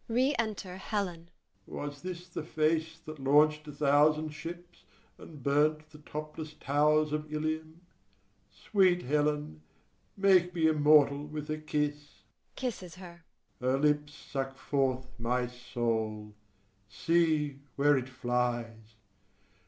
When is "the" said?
2.27-2.41, 5.91-5.99